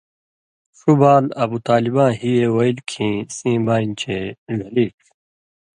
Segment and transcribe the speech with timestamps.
[0.77, 4.17] ݜُو بال ابوطالباں ہی اے وَیلیۡ کھیں سیں بانیۡ چے
[4.57, 4.97] ڙھلیچ